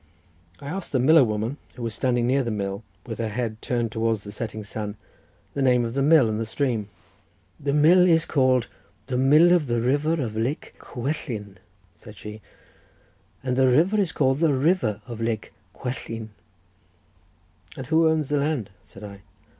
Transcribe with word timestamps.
I 0.59 0.65
asked 0.65 0.93
the 0.93 0.99
miller 0.99 1.23
woman, 1.23 1.57
who 1.75 1.83
was 1.83 1.93
standing 1.93 2.25
near 2.25 2.41
the 2.41 2.49
mill, 2.49 2.83
with 3.05 3.19
her 3.19 3.27
head 3.27 3.61
turned 3.61 3.91
towards 3.91 4.23
the 4.23 4.31
setting 4.31 4.63
sun, 4.63 4.95
the 5.53 5.61
name 5.61 5.85
of 5.85 5.93
the 5.93 6.01
mill 6.01 6.27
and 6.27 6.39
the 6.39 6.45
stream. 6.47 6.89
"The 7.59 7.71
mill 7.71 8.07
is 8.07 8.25
called 8.25 8.67
the 9.05 9.15
mill 9.17 9.51
of 9.53 9.67
the 9.67 9.79
river 9.79 10.13
of 10.13 10.35
Lake 10.35 10.73
Cwellyn," 10.79 11.57
said 11.95 12.17
she, 12.17 12.41
"and 13.43 13.55
the 13.55 13.67
river 13.67 13.99
is 13.99 14.11
called 14.11 14.39
the 14.39 14.55
river 14.55 15.03
of 15.05 15.21
Lake 15.21 15.53
Cwellyn." 15.71 16.29
"And 17.77 17.85
who 17.85 18.09
owns 18.09 18.29
the 18.29 18.37
land?" 18.39 18.71
said 18.83 19.03
I. 19.03 19.21